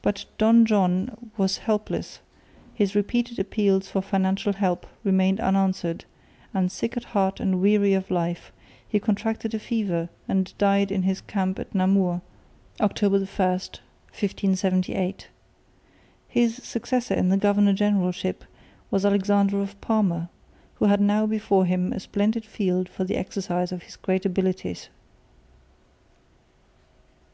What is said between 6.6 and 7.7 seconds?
sick at heart and